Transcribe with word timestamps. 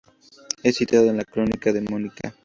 Es 0.63 0.77
citado 0.77 1.11
en 1.11 1.17
la 1.17 1.25
Crónica 1.25 1.71
Demótica. 1.71 2.33